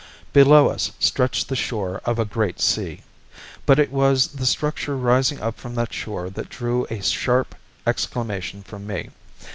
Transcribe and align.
Below 0.33 0.67
us 0.69 0.93
stretched 0.99 1.47
the 1.47 1.55
shore 1.55 2.01
of 2.05 2.17
a 2.17 2.25
great 2.25 2.59
sea. 2.59 3.01
But 3.67 3.77
it 3.77 3.91
was 3.91 4.29
the 4.29 4.47
structure 4.47 4.97
rising 4.97 5.39
up 5.39 5.59
from 5.59 5.75
that 5.75 5.93
shore 5.93 6.31
that 6.31 6.49
drew 6.49 6.87
a 6.89 7.03
sharp 7.03 7.53
exclamation 7.85 8.63
from 8.63 8.87
me. 8.87 9.11